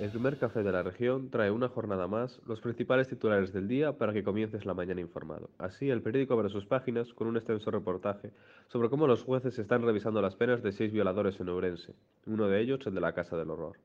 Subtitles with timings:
[0.00, 3.96] El primer café de la región trae una jornada más los principales titulares del día
[3.96, 5.48] para que comiences la mañana informado.
[5.56, 8.30] Así, el periódico abre sus páginas con un extenso reportaje
[8.68, 11.94] sobre cómo los jueces están revisando las penas de seis violadores en Ourense,
[12.26, 13.78] uno de ellos el de la Casa del Horror.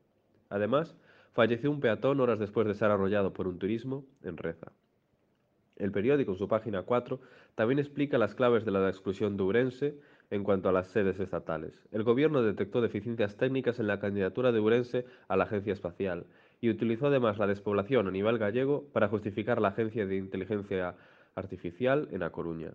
[0.50, 0.94] Además,
[1.32, 4.72] falleció un peatón horas después de ser arrollado por un turismo en Reza.
[5.76, 7.20] El periódico, en su página 4,
[7.54, 9.94] también explica las claves de la exclusión de Urense
[10.30, 11.86] en cuanto a las sedes estatales.
[11.92, 16.26] El gobierno detectó deficiencias técnicas en la candidatura de Urense a la Agencia Espacial
[16.60, 20.94] y utilizó además la despoblación a nivel gallego para justificar la Agencia de Inteligencia
[21.34, 22.72] Artificial en A Coruña.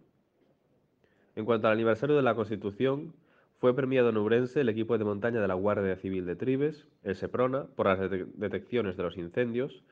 [1.36, 3.14] En cuanto al aniversario de la Constitución,
[3.60, 7.16] fue premiado en Urense el equipo de montaña de la Guardia Civil de Tribes, el
[7.16, 9.84] SEPRONA, por las detecciones de los incendios,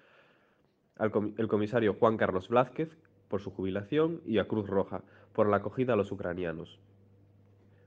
[0.99, 2.97] el comisario Juan Carlos Blázquez
[3.29, 5.01] por su jubilación y a Cruz Roja
[5.33, 6.79] por la acogida a los ucranianos.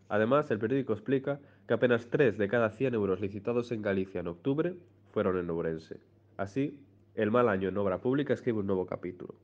[0.08, 4.28] Además, el periódico explica que apenas 3 de cada 100 euros licitados en Galicia en
[4.28, 4.74] octubre
[5.10, 6.00] fueron en Ourense.
[6.36, 6.78] Así,
[7.14, 9.34] el mal año en obra pública escribe un nuevo capítulo.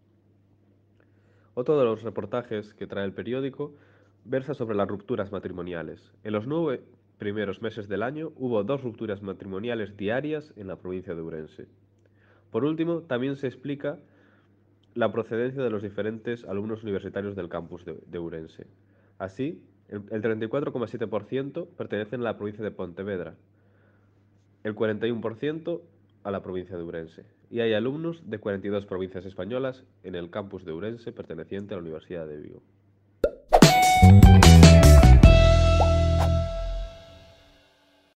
[1.55, 3.75] Otro de los reportajes que trae el periódico
[4.25, 6.13] versa sobre las rupturas matrimoniales.
[6.23, 6.83] En los nueve
[7.19, 11.67] primeros meses del año hubo dos rupturas matrimoniales diarias en la provincia de Ourense.
[12.51, 13.99] Por último, también se explica
[14.95, 18.67] la procedencia de los diferentes alumnos universitarios del campus de, Urense.
[19.19, 23.35] Así, el, 34,7% pertenecen a la provincia de Pontevedra,
[24.65, 25.81] el 41%
[26.25, 30.65] a la provincia de Urense, y hay alumnos de 42 provincias españolas en el campus
[30.65, 32.63] de Urense perteneciente a la Universidad de Vigo.